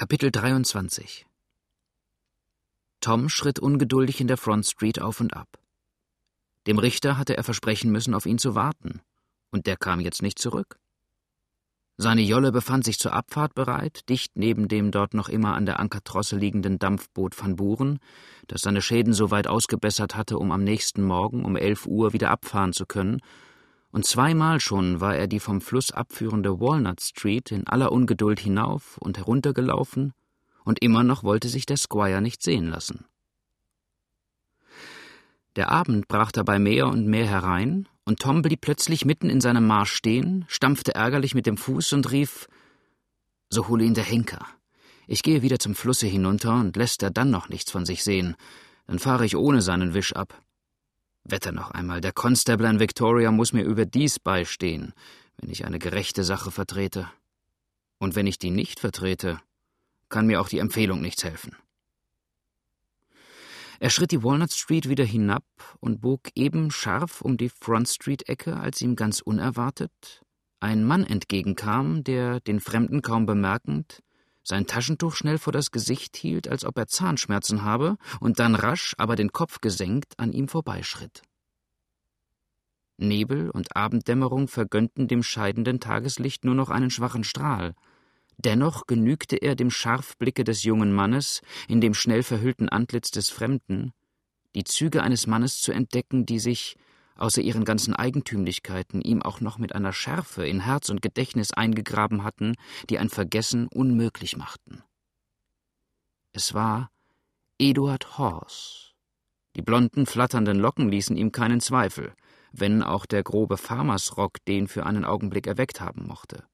[0.00, 1.26] Kapitel 23
[3.02, 5.60] Tom schritt ungeduldig in der Front Street auf und ab.
[6.66, 9.02] Dem Richter hatte er versprechen müssen, auf ihn zu warten,
[9.50, 10.78] und der kam jetzt nicht zurück.
[11.98, 15.78] Seine Jolle befand sich zur Abfahrt bereit, dicht neben dem dort noch immer an der
[15.78, 17.98] Ankertrosse liegenden Dampfboot van Buren,
[18.46, 22.30] das seine Schäden so weit ausgebessert hatte, um am nächsten Morgen um elf Uhr wieder
[22.30, 23.20] abfahren zu können,
[23.92, 28.98] und zweimal schon war er die vom Fluss abführende Walnut Street in aller Ungeduld hinauf
[28.98, 30.12] und heruntergelaufen,
[30.64, 33.06] und immer noch wollte sich der Squire nicht sehen lassen.
[35.56, 39.66] Der Abend brach dabei mehr und mehr herein, und Tom blieb plötzlich mitten in seinem
[39.66, 42.48] Marsch stehen, stampfte ärgerlich mit dem Fuß und rief
[43.48, 44.46] So hole ihn der Henker.
[45.08, 48.36] Ich gehe wieder zum Flusse hinunter und lässt er dann noch nichts von sich sehen,
[48.86, 50.40] dann fahre ich ohne seinen Wisch ab.
[51.24, 54.92] Wette noch einmal, der Constable in Victoria muss mir überdies beistehen,
[55.36, 57.10] wenn ich eine gerechte Sache vertrete.
[57.98, 59.40] Und wenn ich die nicht vertrete,
[60.08, 61.56] kann mir auch die Empfehlung nichts helfen.
[63.78, 65.44] Er schritt die Walnut Street wieder hinab
[65.80, 70.22] und bog eben scharf um die Front Street Ecke, als ihm ganz unerwartet
[70.60, 74.02] ein Mann entgegenkam, der, den Fremden kaum bemerkend,
[74.42, 78.94] sein Taschentuch schnell vor das Gesicht hielt, als ob er Zahnschmerzen habe, und dann rasch,
[78.98, 81.22] aber den Kopf gesenkt, an ihm vorbeischritt.
[82.96, 87.74] Nebel und Abenddämmerung vergönnten dem scheidenden Tageslicht nur noch einen schwachen Strahl.
[88.36, 93.92] Dennoch genügte er dem Scharfblicke des jungen Mannes, in dem schnell verhüllten Antlitz des Fremden,
[94.54, 96.76] die Züge eines Mannes zu entdecken, die sich,
[97.20, 102.24] außer ihren ganzen Eigentümlichkeiten, ihm auch noch mit einer Schärfe in Herz und Gedächtnis eingegraben
[102.24, 102.54] hatten,
[102.88, 104.82] die ein Vergessen unmöglich machten.
[106.32, 106.90] Es war
[107.58, 108.94] Eduard Horst.
[109.56, 112.14] Die blonden, flatternden Locken ließen ihm keinen Zweifel,
[112.52, 116.44] wenn auch der grobe Farmersrock den für einen Augenblick erweckt haben mochte.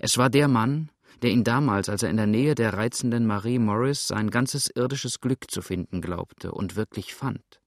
[0.00, 0.90] Es war der Mann,
[1.22, 5.20] der ihn damals, als er in der Nähe der reizenden Marie Morris sein ganzes irdisches
[5.20, 7.60] Glück zu finden glaubte und wirklich fand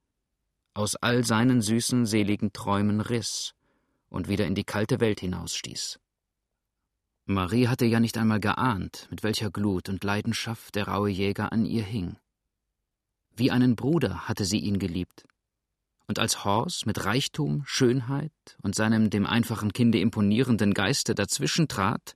[0.73, 3.53] aus all seinen süßen, seligen Träumen riss
[4.09, 5.99] und wieder in die kalte Welt hinausstieß.
[7.25, 11.65] Marie hatte ja nicht einmal geahnt, mit welcher Glut und Leidenschaft der raue Jäger an
[11.65, 12.17] ihr hing.
[13.35, 15.25] Wie einen Bruder hatte sie ihn geliebt.
[16.05, 22.13] Und als Horst mit Reichtum, Schönheit und seinem dem einfachen Kinde imponierenden Geiste dazwischentrat,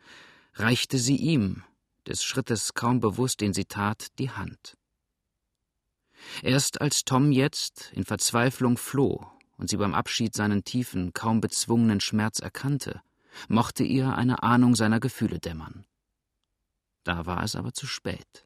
[0.56, 1.64] reichte sie ihm,
[2.06, 4.78] des Schrittes kaum bewusst, den sie tat, die Hand.
[6.42, 9.26] Erst als Tom jetzt in Verzweiflung floh
[9.58, 13.02] und sie beim Abschied seinen tiefen, kaum bezwungenen Schmerz erkannte,
[13.48, 15.86] mochte ihr eine Ahnung seiner Gefühle dämmern.
[17.04, 18.46] Da war es aber zu spät.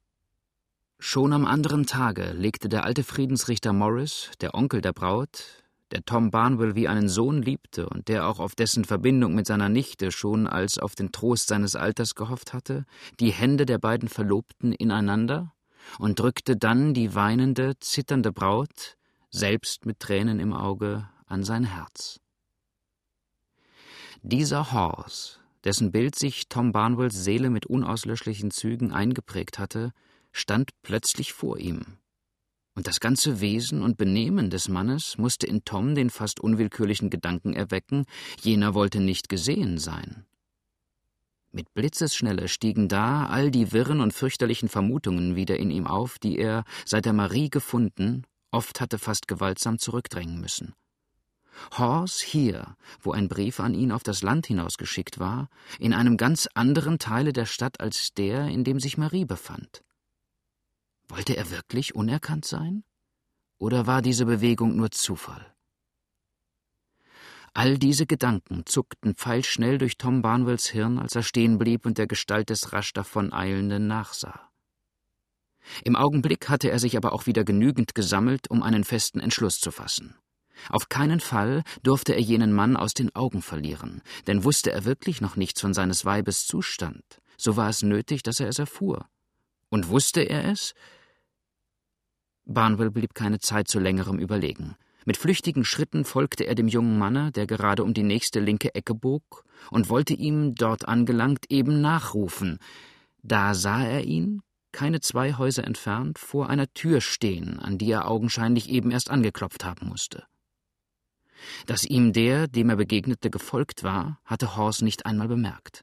[0.99, 6.31] Schon am anderen Tage legte der alte Friedensrichter Morris, der Onkel der Braut, der Tom
[6.31, 10.47] Barnwell wie einen Sohn liebte und der auch auf dessen Verbindung mit seiner Nichte schon
[10.47, 12.85] als auf den Trost seines Alters gehofft hatte,
[13.19, 15.53] die Hände der beiden Verlobten ineinander
[15.99, 18.97] und drückte dann die weinende, zitternde Braut,
[19.29, 22.19] selbst mit Tränen im Auge, an sein Herz.
[24.21, 29.93] Dieser Horse, dessen Bild sich Tom Barnwells Seele mit unauslöschlichen Zügen eingeprägt hatte,
[30.31, 31.97] stand plötzlich vor ihm.
[32.75, 37.53] Und das ganze Wesen und Benehmen des Mannes musste in Tom den fast unwillkürlichen Gedanken
[37.53, 38.05] erwecken,
[38.39, 40.25] jener wollte nicht gesehen sein.
[41.53, 46.37] Mit Blitzesschnelle stiegen da all die wirren und fürchterlichen Vermutungen wieder in ihm auf, die
[46.37, 50.73] er, seit er Marie gefunden, oft hatte fast gewaltsam zurückdrängen müssen.
[51.77, 56.15] Horst hier, wo ein Brief an ihn auf das Land hinaus geschickt war, in einem
[56.15, 59.83] ganz anderen Teile der Stadt als der, in dem sich Marie befand.
[61.09, 62.85] Wollte er wirklich unerkannt sein?
[63.57, 65.53] Oder war diese Bewegung nur Zufall?
[67.53, 72.07] All diese Gedanken zuckten pfeilschnell durch Tom Barnwells Hirn, als er stehen blieb und der
[72.07, 74.49] Gestalt des rasch davoneilenden nachsah.
[75.83, 79.71] Im Augenblick hatte er sich aber auch wieder genügend gesammelt, um einen festen Entschluss zu
[79.71, 80.15] fassen.
[80.69, 85.21] Auf keinen Fall durfte er jenen Mann aus den Augen verlieren, denn wusste er wirklich
[85.21, 87.03] noch nichts von seines Weibes Zustand,
[87.37, 89.07] so war es nötig, dass er es erfuhr.
[89.69, 90.73] Und wusste er es?
[92.45, 94.75] Barnwell blieb keine Zeit zu längerem Überlegen.
[95.05, 98.93] Mit flüchtigen Schritten folgte er dem jungen Manne, der gerade um die nächste linke Ecke
[98.93, 102.59] bog, und wollte ihm, dort angelangt, eben nachrufen.
[103.23, 108.07] Da sah er ihn, keine zwei Häuser entfernt, vor einer Tür stehen, an die er
[108.07, 110.25] augenscheinlich eben erst angeklopft haben musste.
[111.65, 115.81] Dass ihm der, dem er begegnete, gefolgt war, hatte Horst nicht einmal bemerkt.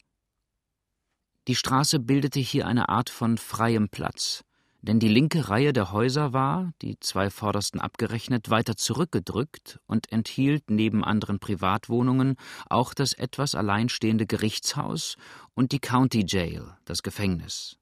[1.48, 4.44] Die Straße bildete hier eine Art von freiem Platz,
[4.80, 10.70] denn die linke Reihe der Häuser war, die zwei vordersten abgerechnet, weiter zurückgedrückt und enthielt
[10.70, 12.36] neben anderen Privatwohnungen
[12.68, 15.16] auch das etwas alleinstehende Gerichtshaus
[15.54, 17.78] und die County Jail, das Gefängnis,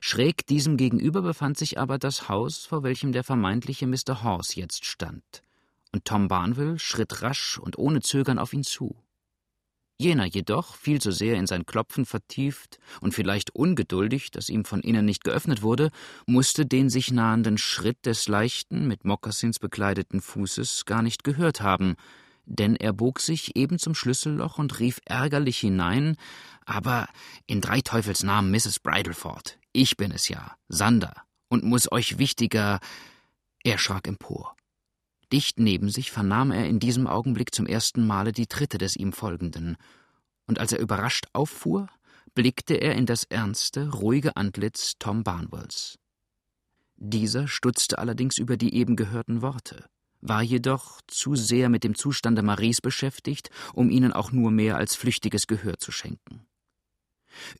[0.00, 4.22] Schräg diesem gegenüber befand sich aber das Haus, vor welchem der vermeintliche Mr.
[4.22, 5.42] Horse jetzt stand,
[5.92, 8.96] und Tom Barnwell schritt rasch und ohne Zögern auf ihn zu.
[10.00, 14.80] Jener jedoch, viel zu sehr in sein Klopfen vertieft und vielleicht ungeduldig, dass ihm von
[14.80, 15.90] innen nicht geöffnet wurde,
[16.24, 21.96] musste den sich nahenden Schritt des leichten, mit Mokassins bekleideten Fußes gar nicht gehört haben,
[22.46, 26.16] denn er bog sich eben zum Schlüsselloch und rief ärgerlich hinein,
[26.64, 27.06] aber
[27.46, 28.78] in drei Teufels Namen, Mrs.
[28.78, 31.14] Bridleford, ich bin es ja, Sander,
[31.50, 32.80] und muss euch wichtiger.
[33.62, 34.56] Er schrak empor.
[35.32, 39.12] Dicht neben sich vernahm er in diesem Augenblick zum ersten Male die Tritte des ihm
[39.12, 39.76] Folgenden,
[40.46, 41.88] und als er überrascht auffuhr,
[42.34, 45.98] blickte er in das ernste, ruhige Antlitz Tom Barnwells.
[46.96, 49.86] Dieser stutzte allerdings über die eben gehörten Worte,
[50.20, 54.96] war jedoch zu sehr mit dem Zustande Maries beschäftigt, um ihnen auch nur mehr als
[54.96, 56.46] flüchtiges Gehör zu schenken.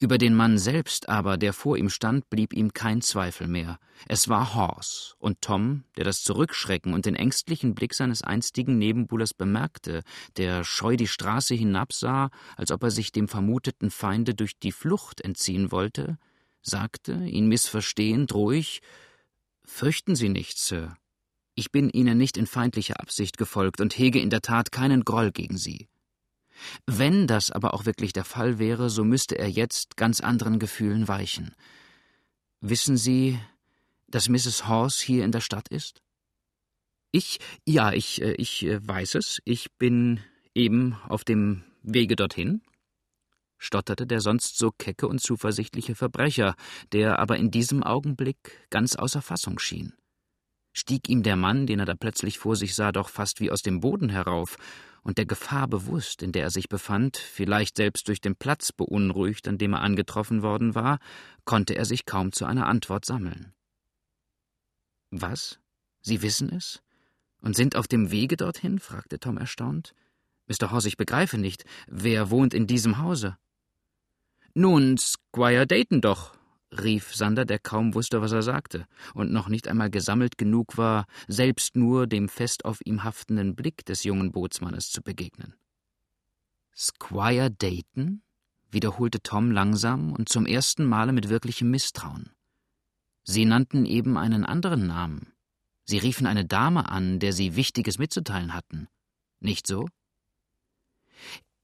[0.00, 3.78] Über den Mann selbst aber, der vor ihm stand, blieb ihm kein Zweifel mehr.
[4.08, 9.34] Es war Horse, und Tom, der das Zurückschrecken und den ängstlichen Blick seines einstigen Nebenbuhlers
[9.34, 10.02] bemerkte,
[10.36, 15.20] der scheu die Straße hinabsah, als ob er sich dem vermuteten Feinde durch die Flucht
[15.20, 16.18] entziehen wollte,
[16.62, 18.80] sagte, ihn missverstehend, ruhig
[19.64, 20.96] Fürchten Sie nicht, Sir.
[21.54, 25.30] Ich bin Ihnen nicht in feindlicher Absicht gefolgt und hege in der Tat keinen Groll
[25.30, 25.88] gegen Sie.
[26.86, 31.08] Wenn das aber auch wirklich der Fall wäre, so müsste er jetzt ganz anderen Gefühlen
[31.08, 31.54] weichen.
[32.60, 33.38] Wissen Sie,
[34.08, 34.68] dass Mrs.
[34.68, 36.02] Horse hier in der Stadt ist?
[37.12, 39.40] Ich, ja, ich, äh, ich äh, weiß es.
[39.44, 40.20] Ich bin
[40.54, 42.62] eben auf dem Wege dorthin,
[43.58, 46.54] stotterte der sonst so kecke und zuversichtliche Verbrecher,
[46.92, 49.94] der aber in diesem Augenblick ganz außer Fassung schien.
[50.72, 53.62] Stieg ihm der Mann, den er da plötzlich vor sich sah, doch fast wie aus
[53.62, 54.56] dem Boden herauf,
[55.02, 59.48] und der Gefahr bewusst, in der er sich befand, vielleicht selbst durch den Platz beunruhigt,
[59.48, 60.98] an dem er angetroffen worden war,
[61.44, 63.52] konnte er sich kaum zu einer Antwort sammeln.
[65.10, 65.58] Was?
[66.02, 66.82] Sie wissen es?
[67.40, 68.78] Und sind auf dem Wege dorthin?
[68.78, 69.94] fragte Tom erstaunt.
[70.46, 70.72] Mr.
[70.72, 71.64] Hoss, ich begreife nicht.
[71.86, 73.36] Wer wohnt in diesem Hause?
[74.52, 76.34] Nun, Squire Dayton doch,
[76.72, 81.06] rief Sander, der kaum wusste, was er sagte, und noch nicht einmal gesammelt genug war,
[81.28, 85.54] selbst nur dem fest auf ihm haftenden Blick des jungen Bootsmannes zu begegnen.
[86.74, 88.22] Squire Dayton?
[88.72, 92.30] wiederholte Tom langsam und zum ersten Male mit wirklichem Misstrauen.
[93.24, 95.32] Sie nannten eben einen anderen Namen.
[95.84, 98.88] Sie riefen eine Dame an, der Sie Wichtiges mitzuteilen hatten.
[99.40, 99.88] Nicht so?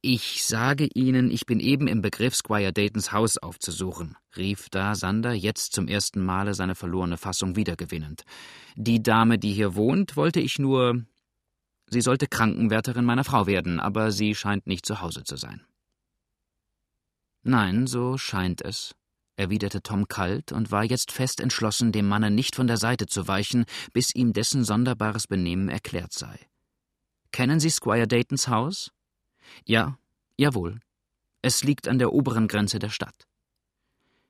[0.02, 5.32] Ich sage Ihnen, ich bin eben im Begriff, Squire Daytons Haus aufzusuchen, rief da Sander
[5.32, 8.22] jetzt zum ersten Male seine verlorene Fassung wiedergewinnend.
[8.76, 11.04] Die Dame, die hier wohnt, wollte ich nur.
[11.88, 15.64] Sie sollte Krankenwärterin meiner Frau werden, aber sie scheint nicht zu Hause zu sein.
[17.42, 18.94] Nein, so scheint es,
[19.36, 23.28] erwiderte Tom kalt und war jetzt fest entschlossen, dem Manne nicht von der Seite zu
[23.28, 26.38] weichen, bis ihm dessen sonderbares Benehmen erklärt sei.
[27.32, 28.90] Kennen Sie Squire Daytons Haus?
[29.64, 29.98] Ja,
[30.36, 30.80] jawohl.
[31.42, 33.26] Es liegt an der oberen Grenze der Stadt.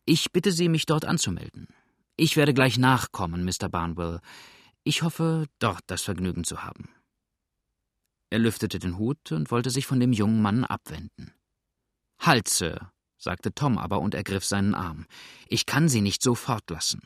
[0.04, 1.68] Ich bitte Sie, mich dort anzumelden.
[2.16, 3.68] Ich werde gleich nachkommen, Mr.
[3.68, 4.20] Barnwell.
[4.84, 6.88] Ich hoffe, dort das Vergnügen zu haben.
[8.30, 11.32] Er lüftete den Hut und wollte sich von dem jungen Mann abwenden.
[12.18, 15.06] Halt, Sir, sagte Tom aber und ergriff seinen Arm.
[15.48, 17.02] Ich kann Sie nicht so fortlassen.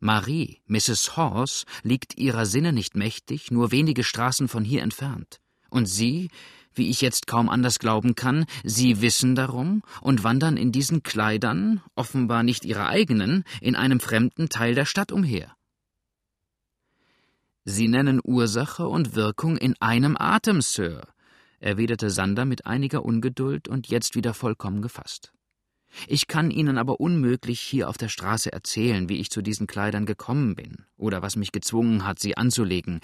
[0.00, 1.16] Marie, Mrs.
[1.16, 5.40] Horse, liegt ihrer Sinne nicht mächtig, nur wenige Straßen von hier entfernt.
[5.70, 6.30] Und Sie,
[6.76, 11.82] wie ich jetzt kaum anders glauben kann, Sie wissen darum und wandern in diesen Kleidern,
[11.94, 15.54] offenbar nicht Ihre eigenen, in einem fremden Teil der Stadt umher.
[17.64, 21.08] Sie nennen Ursache und Wirkung in einem Atem, Sir,
[21.60, 25.32] erwiderte Sander mit einiger Ungeduld und jetzt wieder vollkommen gefasst.
[26.06, 30.06] Ich kann Ihnen aber unmöglich hier auf der Straße erzählen, wie ich zu diesen Kleidern
[30.06, 33.00] gekommen bin oder was mich gezwungen hat, sie anzulegen.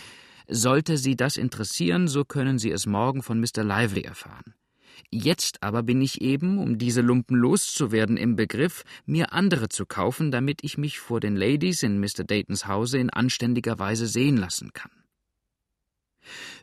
[0.52, 3.62] Sollte Sie das interessieren, so können Sie es morgen von Mr.
[3.62, 4.54] Lively erfahren.
[5.09, 10.33] Jetzt aber bin ich eben, um diese Lumpen loszuwerden, im Begriff, mir andere zu kaufen,
[10.33, 12.25] damit ich mich vor den Ladies in Mr.
[12.25, 14.90] Daytons Hause in anständiger Weise sehen lassen kann.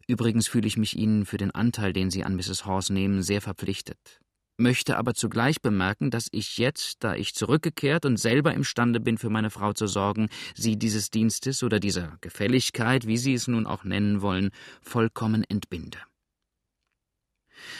[0.05, 2.65] Übrigens fühle ich mich Ihnen für den Anteil, den Sie an Mrs.
[2.65, 4.19] Horse nehmen, sehr verpflichtet
[4.57, 9.29] möchte aber zugleich bemerken, dass ich jetzt, da ich zurückgekehrt und selber imstande bin, für
[9.29, 13.83] meine Frau zu sorgen, sie dieses Dienstes oder dieser Gefälligkeit, wie Sie es nun auch
[13.83, 14.49] nennen wollen,
[14.81, 15.99] vollkommen entbinde.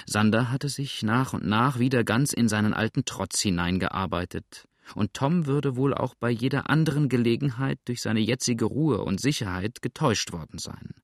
[0.06, 5.46] Sander hatte sich nach und nach wieder ganz in seinen alten Trotz hineingearbeitet, und Tom
[5.46, 10.60] würde wohl auch bei jeder anderen Gelegenheit durch seine jetzige Ruhe und Sicherheit getäuscht worden
[10.60, 10.96] sein.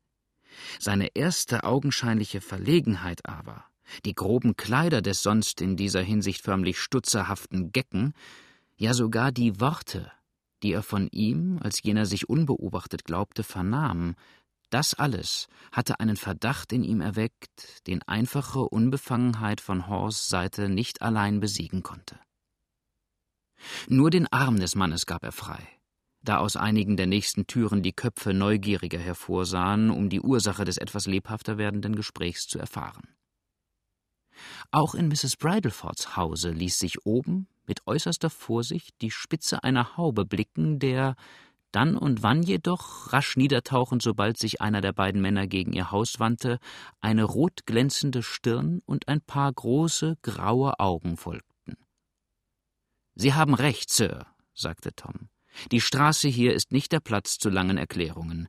[0.79, 3.65] Seine erste augenscheinliche Verlegenheit aber
[4.05, 8.13] die groben Kleider des sonst in dieser Hinsicht förmlich stutzerhaften Gecken,
[8.77, 10.11] Ja sogar die Worte,
[10.63, 14.15] die er von ihm, als jener sich unbeobachtet glaubte, vernahm,
[14.73, 21.03] das alles hatte einen Verdacht in ihm erweckt, den einfache Unbefangenheit von Hors Seite nicht
[21.03, 22.19] allein besiegen konnte.
[23.87, 25.61] Nur den Arm des Mannes gab er frei,
[26.23, 31.05] da aus einigen der nächsten Türen die Köpfe Neugieriger hervorsahen, um die Ursache des etwas
[31.05, 33.07] lebhafter werdenden Gesprächs zu erfahren.
[34.71, 35.37] Auch in Mrs.
[35.37, 41.15] Bridlefords Hause ließ sich oben mit äußerster Vorsicht die Spitze einer Haube blicken, der,
[41.71, 46.19] dann und wann jedoch, rasch niedertauchend, sobald sich einer der beiden Männer gegen ihr Haus
[46.19, 46.59] wandte,
[47.01, 51.77] eine rot glänzende Stirn und ein paar große, graue Augen folgten.
[53.15, 55.29] Sie haben recht, Sir, sagte Tom.
[55.71, 58.47] Die Straße hier ist nicht der Platz zu langen Erklärungen.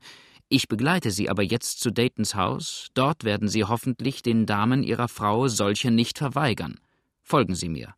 [0.57, 5.09] Ich begleite Sie aber jetzt zu Daytons Haus, dort werden Sie hoffentlich den Damen Ihrer
[5.09, 6.79] Frau solche nicht verweigern.
[7.25, 7.97] Folgen Sie mir.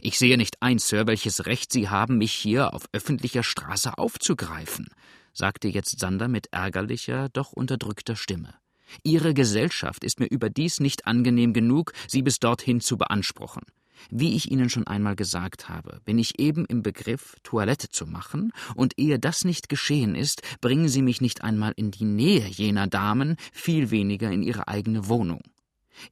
[0.00, 4.88] Ich sehe nicht ein, Sir, welches Recht Sie haben, mich hier auf öffentlicher Straße aufzugreifen,
[5.34, 8.54] sagte jetzt Sander mit ärgerlicher, doch unterdrückter Stimme.
[9.02, 13.64] Ihre Gesellschaft ist mir überdies nicht angenehm genug, Sie bis dorthin zu beanspruchen.
[14.10, 18.52] Wie ich Ihnen schon einmal gesagt habe, bin ich eben im Begriff, Toilette zu machen,
[18.74, 22.86] und ehe das nicht geschehen ist, bringen Sie mich nicht einmal in die Nähe jener
[22.86, 25.42] Damen, viel weniger in Ihre eigene Wohnung.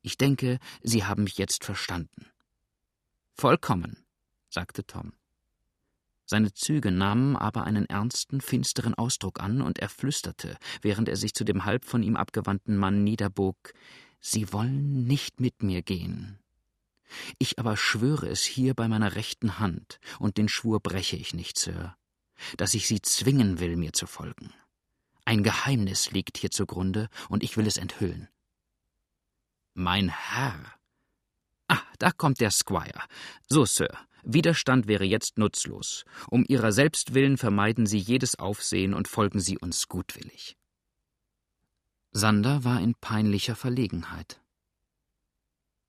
[0.02, 2.26] Ich denke, Sie haben mich jetzt verstanden.
[3.34, 3.96] Vollkommen,
[4.48, 5.12] sagte Tom.
[6.24, 11.34] Seine Züge nahmen aber einen ernsten, finsteren Ausdruck an, und er flüsterte, während er sich
[11.34, 13.74] zu dem halb von ihm abgewandten Mann niederbog
[14.24, 16.38] Sie wollen nicht mit mir gehen.
[17.38, 21.58] Ich aber schwöre es hier bei meiner rechten Hand, und den Schwur breche ich nicht,
[21.58, 21.96] Sir,
[22.56, 24.52] dass ich Sie zwingen will, mir zu folgen.
[25.24, 28.28] Ein Geheimnis liegt hier zugrunde, und ich will es enthüllen.
[29.74, 30.58] Mein Herr,
[31.72, 33.00] Ah, da kommt der Squire.
[33.48, 33.88] So, Sir,
[34.24, 36.04] Widerstand wäre jetzt nutzlos.
[36.28, 40.58] Um Ihrer selbst willen vermeiden Sie jedes Aufsehen und folgen Sie uns gutwillig.
[42.10, 44.41] Sander war in peinlicher Verlegenheit.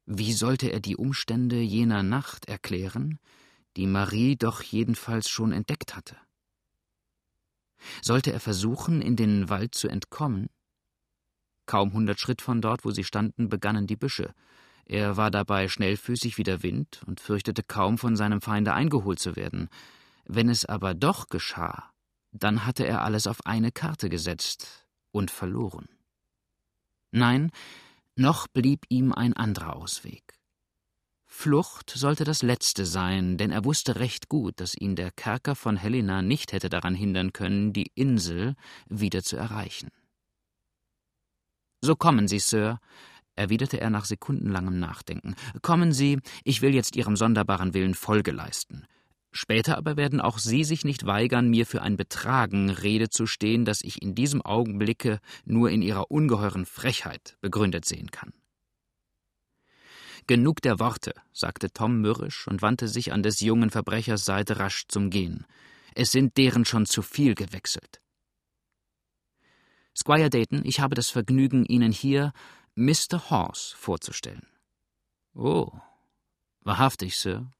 [0.06, 3.20] Wie sollte er die Umstände jener Nacht erklären,
[3.78, 6.18] die Marie doch jedenfalls schon entdeckt hatte?
[8.02, 10.50] Sollte er versuchen, in den Wald zu entkommen?
[11.66, 14.34] Kaum hundert Schritt von dort, wo sie standen, begannen die Büsche.
[14.86, 19.38] Er war dabei schnellfüßig wie der Wind und fürchtete kaum, von seinem Feinde eingeholt zu
[19.38, 19.70] werden.
[20.26, 21.92] Wenn es aber doch geschah,
[22.32, 25.88] dann hatte er alles auf eine Karte gesetzt und verloren.
[27.12, 27.52] Nein,
[28.16, 30.40] noch blieb ihm ein anderer Ausweg.
[31.26, 35.78] Flucht sollte das letzte sein, denn er wusste recht gut, dass ihn der Kerker von
[35.78, 38.56] Helena nicht hätte daran hindern können, die Insel
[38.88, 39.90] wieder zu erreichen.
[41.82, 42.80] So kommen Sie, Sir,
[43.36, 45.36] erwiderte er nach sekundenlangem Nachdenken.
[45.64, 48.86] Kommen Sie, ich will jetzt Ihrem sonderbaren Willen Folge leisten.
[49.36, 53.66] Später aber werden auch Sie sich nicht weigern, mir für ein Betragen Rede zu stehen,
[53.66, 58.32] das ich in diesem Augenblicke nur in Ihrer ungeheuren Frechheit begründet sehen kann.
[60.28, 64.86] Genug der Worte, sagte Tom mürrisch und wandte sich an des jungen Verbrechers Seite rasch
[64.88, 65.48] zum Gehen.
[65.96, 68.02] Es sind deren schon zu viel gewechselt.
[69.96, 72.34] Squire Dayton, ich habe das Vergnügen, Ihnen hier
[72.76, 73.32] Mr.
[73.32, 74.46] Horse vorzustellen.
[75.34, 75.72] Oh,
[76.62, 77.52] wahrhaftig, Sir.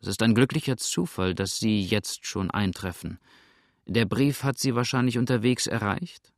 [0.00, 3.18] Es ist ein glücklicher Zufall, dass Sie jetzt schon eintreffen.
[3.86, 6.32] Der Brief hat Sie wahrscheinlich unterwegs erreicht?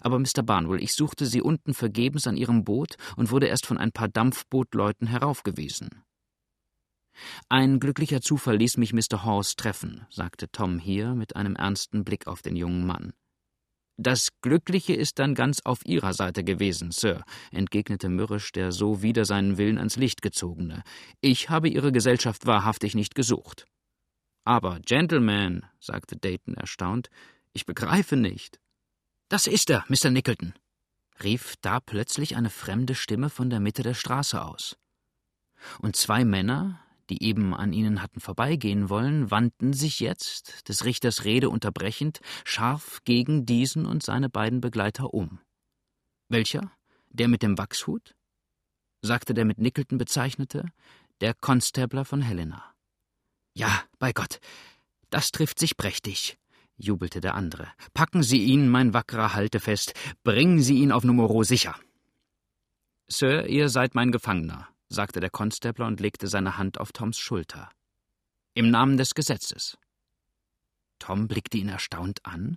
[0.00, 0.42] Aber, Mr.
[0.42, 4.08] Barnwell, ich suchte Sie unten vergebens an Ihrem Boot und wurde erst von ein paar
[4.08, 6.02] Dampfbootleuten heraufgewiesen.
[7.48, 9.24] Ein glücklicher Zufall ließ mich Mr.
[9.24, 13.12] Horse treffen, sagte Tom hier mit einem ernsten Blick auf den jungen Mann.
[13.98, 19.24] Das Glückliche ist dann ganz auf Ihrer Seite gewesen, Sir, entgegnete mürrisch der so wider
[19.24, 20.82] seinen Willen ans Licht gezogene.
[21.22, 23.66] Ich habe Ihre Gesellschaft wahrhaftig nicht gesucht.
[24.44, 27.08] Aber, Gentleman, sagte Dayton erstaunt,
[27.54, 28.60] ich begreife nicht.
[29.28, 30.10] Das ist er, Mr.
[30.10, 30.52] Nicholton,
[31.24, 34.76] rief da plötzlich eine fremde Stimme von der Mitte der Straße aus.
[35.80, 41.24] Und zwei Männer, die eben an ihnen hatten vorbeigehen wollen, wandten sich jetzt, des Richters
[41.24, 45.40] Rede unterbrechend, scharf gegen diesen und seine beiden Begleiter um.
[46.28, 46.72] Welcher?
[47.10, 48.14] Der mit dem Wachshut?
[49.02, 50.66] sagte der mit Nickelton bezeichnete,
[51.20, 52.74] der Constabler von Helena.
[53.54, 54.40] Ja, bei Gott,
[55.10, 56.36] das trifft sich prächtig,
[56.76, 57.68] jubelte der andere.
[57.94, 59.94] Packen Sie ihn, mein wackerer Haltefest,
[60.24, 61.74] bringen Sie ihn auf Numero sicher.
[63.08, 67.70] Sir, ihr seid mein Gefangener, sagte der Konstabler und legte seine Hand auf Toms Schulter.
[68.54, 69.76] Im Namen des Gesetzes.
[70.98, 72.56] Tom blickte ihn erstaunt an.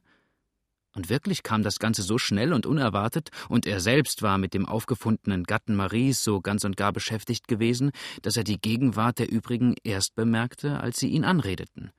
[0.95, 4.65] Und wirklich kam das Ganze so schnell und unerwartet, und er selbst war mit dem
[4.65, 9.75] aufgefundenen Gatten Maries so ganz und gar beschäftigt gewesen, dass er die Gegenwart der übrigen
[9.83, 11.91] erst bemerkte, als sie ihn anredeten.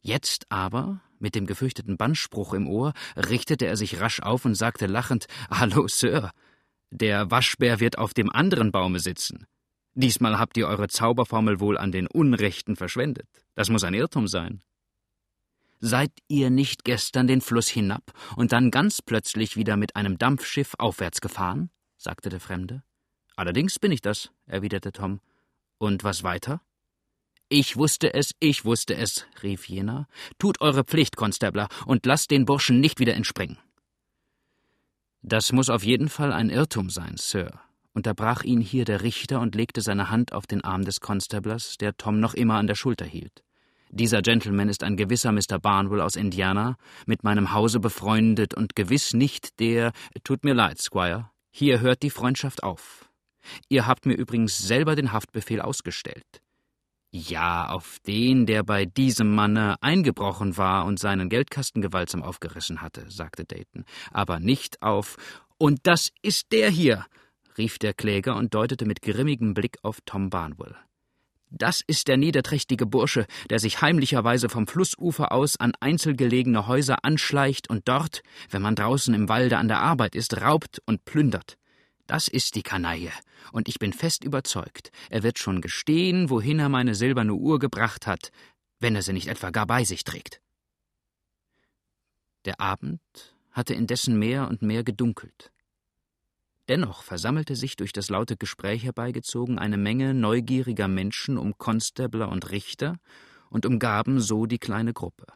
[0.00, 4.86] Jetzt aber, mit dem gefürchteten Bannspruch im Ohr, richtete er sich rasch auf und sagte
[4.86, 6.30] lachend Hallo, Sir.
[6.94, 9.48] Der Waschbär wird auf dem anderen Baume sitzen.
[9.94, 13.26] Diesmal habt ihr eure Zauberformel wohl an den Unrechten verschwendet.
[13.56, 14.62] Das muss ein Irrtum sein.
[15.80, 20.74] Seid ihr nicht gestern den Fluss hinab und dann ganz plötzlich wieder mit einem Dampfschiff
[20.78, 21.70] aufwärts gefahren?
[21.96, 22.84] sagte der Fremde.
[23.34, 25.20] Allerdings bin ich das, erwiderte Tom.
[25.78, 26.60] Und was weiter?
[27.48, 30.06] Ich wusste es, ich wusste es, rief jener.
[30.38, 33.58] Tut eure Pflicht, Konstabler, und lasst den Burschen nicht wieder entspringen.
[35.26, 37.50] Das muss auf jeden Fall ein Irrtum sein, Sir,
[37.94, 41.96] unterbrach ihn hier der Richter und legte seine Hand auf den Arm des Constablers, der
[41.96, 43.42] Tom noch immer an der Schulter hielt.
[43.88, 45.58] Dieser Gentleman ist ein gewisser Mr.
[45.58, 46.76] Barnwell aus Indiana,
[47.06, 49.92] mit meinem Hause befreundet und gewiss nicht der.
[50.24, 51.30] Tut mir leid, Squire.
[51.50, 53.08] Hier hört die Freundschaft auf.
[53.70, 56.42] Ihr habt mir übrigens selber den Haftbefehl ausgestellt.
[57.16, 63.08] Ja, auf den, der bei diesem Manne eingebrochen war und seinen Geldkasten gewaltsam aufgerissen hatte,
[63.08, 65.16] sagte Dayton, aber nicht auf.
[65.56, 67.06] Und das ist der hier,
[67.56, 70.74] rief der Kläger und deutete mit grimmigem Blick auf Tom Barnwell.
[71.50, 77.70] Das ist der niederträchtige Bursche, der sich heimlicherweise vom Flussufer aus an einzelgelegene Häuser anschleicht
[77.70, 81.58] und dort, wenn man draußen im Walde an der Arbeit ist, raubt und plündert.
[82.06, 83.12] Das ist die Kanaille,
[83.52, 88.06] und ich bin fest überzeugt, er wird schon gestehen, wohin er meine silberne Uhr gebracht
[88.06, 88.30] hat,
[88.78, 90.40] wenn er sie nicht etwa gar bei sich trägt.
[92.44, 93.00] Der Abend
[93.52, 95.50] hatte indessen mehr und mehr gedunkelt.
[96.68, 102.50] Dennoch versammelte sich durch das laute Gespräch herbeigezogen eine Menge neugieriger Menschen um Konstabler und
[102.50, 102.96] Richter
[103.50, 105.26] und umgaben so die kleine Gruppe.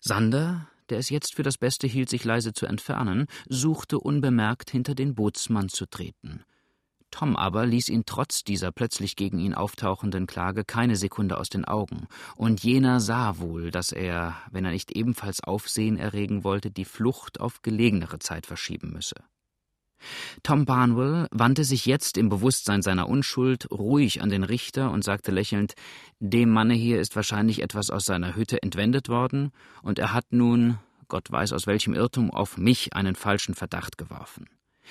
[0.00, 4.94] Sander, der es jetzt für das Beste hielt, sich leise zu entfernen, suchte unbemerkt hinter
[4.94, 6.44] den Bootsmann zu treten.
[7.10, 11.64] Tom aber ließ ihn trotz dieser plötzlich gegen ihn auftauchenden Klage keine Sekunde aus den
[11.64, 16.84] Augen, und jener sah wohl, dass er, wenn er nicht ebenfalls Aufsehen erregen wollte, die
[16.84, 19.16] Flucht auf gelegenere Zeit verschieben müsse.
[20.42, 25.30] Tom Barnwell wandte sich jetzt im Bewusstsein seiner Unschuld ruhig an den Richter und sagte
[25.30, 25.74] lächelnd
[26.20, 30.78] Dem Manne hier ist wahrscheinlich etwas aus seiner Hütte entwendet worden, und er hat nun,
[31.08, 34.46] Gott weiß aus welchem Irrtum, auf mich einen falschen Verdacht geworfen.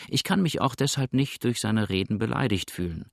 [0.07, 3.09] Ich kann mich auch deshalb nicht durch seine Reden beleidigt fühlen.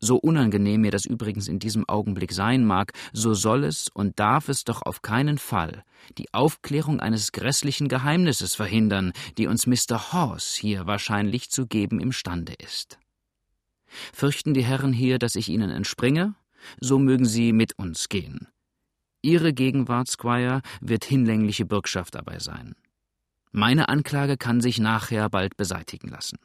[0.00, 4.48] So unangenehm mir das übrigens in diesem Augenblick sein mag, so soll es und darf
[4.48, 5.84] es doch auf keinen Fall
[6.16, 10.12] die Aufklärung eines grässlichen Geheimnisses verhindern, die uns Mr.
[10.12, 12.98] Horse hier wahrscheinlich zu geben imstande ist.
[14.12, 16.34] Fürchten die Herren hier, dass ich ihnen entspringe?
[16.80, 18.48] So mögen sie mit uns gehen.
[19.22, 22.74] Ihre Gegenwart, Squire, wird hinlängliche Bürgschaft dabei sein.
[23.52, 26.38] Meine Anklage kann sich nachher bald beseitigen lassen.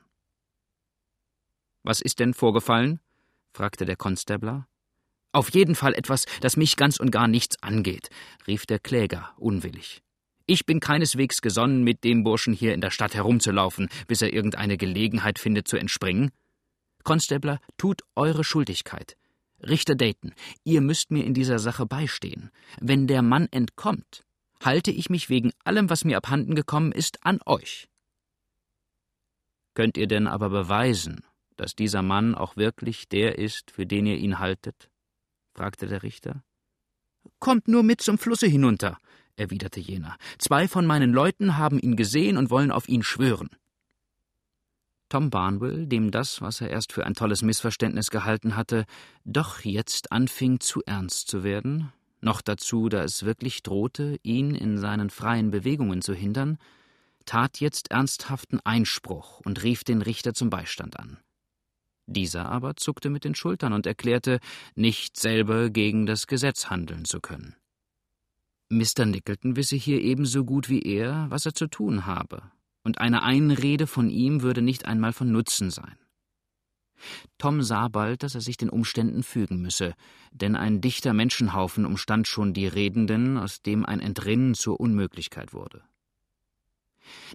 [1.84, 3.00] Was ist denn vorgefallen?
[3.56, 4.68] Fragte der Konstabler.
[5.32, 8.10] Auf jeden Fall etwas, das mich ganz und gar nichts angeht,
[8.48, 10.02] rief der Kläger unwillig.
[10.46, 14.78] Ich bin keineswegs gesonnen, mit dem Burschen hier in der Stadt herumzulaufen, bis er irgendeine
[14.78, 16.32] Gelegenheit findet zu entspringen.
[17.04, 19.18] Konstabler, tut eure Schuldigkeit.
[19.62, 22.52] Richter Dayton, ihr müsst mir in dieser Sache beistehen.
[22.80, 24.24] Wenn der Mann entkommt,
[24.64, 27.88] halte ich mich wegen allem, was mir abhanden gekommen ist, an euch.
[29.74, 34.18] Könnt ihr denn aber beweisen, dass dieser Mann auch wirklich der ist, für den ihr
[34.18, 34.90] ihn haltet?
[35.54, 36.44] fragte der Richter.
[37.40, 38.98] Kommt nur mit zum Flusse hinunter,
[39.36, 40.18] erwiderte jener.
[40.38, 43.50] Zwei von meinen Leuten haben ihn gesehen und wollen auf ihn schwören.
[45.10, 48.86] Tom Barnwell, dem das, was er erst für ein tolles Missverständnis gehalten hatte,
[49.24, 51.92] doch jetzt anfing zu ernst zu werden,
[52.22, 56.58] noch dazu, da es wirklich drohte, ihn in seinen freien Bewegungen zu hindern,
[57.26, 61.18] tat jetzt ernsthaften Einspruch und rief den Richter zum Beistand an.
[62.08, 64.40] Dieser aber zuckte mit den Schultern und erklärte,
[64.76, 67.56] nicht selber gegen das Gesetz handeln zu können.
[68.70, 69.06] Mr.
[69.06, 72.52] Nicholton wisse hier ebenso gut wie er, was er zu tun habe,
[72.84, 75.98] und eine Einrede von ihm würde nicht einmal von Nutzen sein.
[77.38, 79.94] Tom sah bald, dass er sich den Umständen fügen müsse,
[80.32, 85.84] denn ein dichter Menschenhaufen umstand schon die Redenden, aus dem ein Entrinnen zur Unmöglichkeit wurde.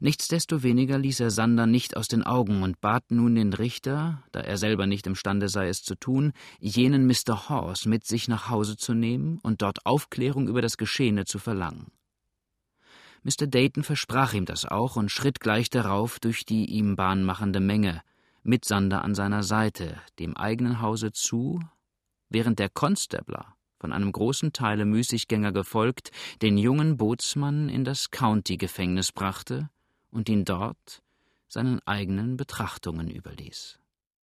[0.00, 4.56] Nichtsdestoweniger ließ er Sander nicht aus den Augen und bat nun den Richter, da er
[4.56, 7.48] selber nicht imstande sei, es zu tun, jenen Mr.
[7.48, 11.88] Horse mit sich nach Hause zu nehmen und dort Aufklärung über das Geschehene zu verlangen.
[13.22, 13.46] Mr.
[13.46, 18.02] Dayton versprach ihm das auch und schritt gleich darauf durch die ihm bahnmachende Menge,
[18.42, 21.60] mit Sander an seiner Seite, dem eigenen Hause zu,
[22.30, 26.12] während der Konstabler von einem großen Teile Müßiggänger gefolgt,
[26.42, 29.70] den jungen Bootsmann in das County-Gefängnis brachte
[30.10, 31.02] und ihn dort
[31.48, 33.79] seinen eigenen Betrachtungen überließ.